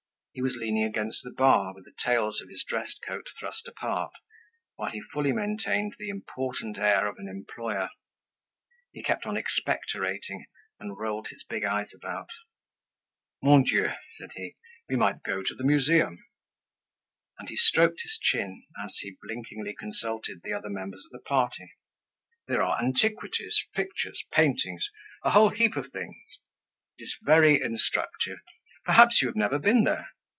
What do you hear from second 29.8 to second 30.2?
there.